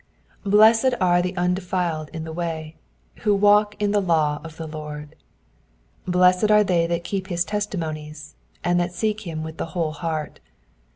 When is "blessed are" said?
0.45-1.21, 6.13-6.63